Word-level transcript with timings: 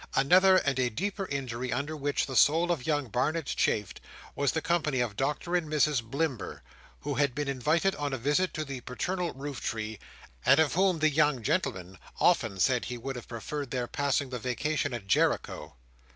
Another 0.15 0.57
and 0.57 0.79
a 0.79 0.89
deeper 0.89 1.27
injury 1.27 1.71
under 1.71 1.95
which 1.95 2.25
the 2.25 2.35
soul 2.35 2.71
of 2.71 2.87
young 2.87 3.07
Barnet 3.09 3.45
chafed, 3.45 4.01
was 4.33 4.51
the 4.53 4.59
company 4.63 4.99
of 4.99 5.15
Dr 5.15 5.55
and 5.55 5.71
Mrs 5.71 6.01
Blimber, 6.01 6.63
who 7.01 7.13
had 7.13 7.35
been 7.35 7.47
invited 7.47 7.93
on 7.93 8.11
a 8.11 8.17
visit 8.17 8.51
to 8.55 8.65
the 8.65 8.81
paternal 8.81 9.31
roof 9.33 9.61
tree, 9.61 9.99
and 10.43 10.59
of 10.59 10.73
whom 10.73 10.97
the 10.97 11.11
young 11.11 11.43
gentleman 11.43 11.99
often 12.19 12.59
said 12.59 12.85
he 12.85 12.97
would 12.97 13.15
have 13.15 13.27
preferred 13.27 13.69
their 13.69 13.85
passing 13.85 14.31
the 14.31 14.39
vacation 14.39 14.91
at 14.91 15.05
Jericho. 15.05 15.75